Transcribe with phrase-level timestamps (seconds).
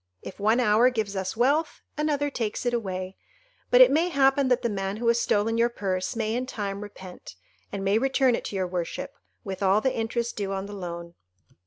[0.23, 3.17] If one hour gives us wealth, another takes it away;
[3.69, 6.81] but it may happen that the man who has stolen your purse may in time
[6.81, 7.35] repent,
[7.71, 9.11] and may return it to your worship,
[9.43, 11.13] with all the interest due on the loan."